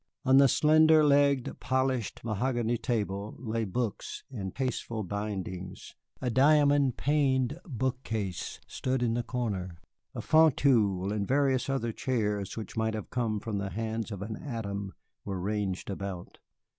[0.25, 7.59] On the slender legged, polished mahogany table lay books in tasteful bindings; a diamond paned
[7.67, 9.77] bookcase stood in the corner;
[10.15, 14.37] a fauteuil and various other chairs which might have come from the hands of an
[14.37, 14.91] Adam
[15.23, 16.39] were ranged about.